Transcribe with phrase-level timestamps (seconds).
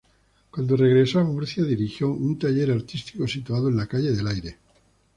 [0.49, 4.57] Cuando regresó a Murcia dirigió un taller artístico situado en la calle del Aire.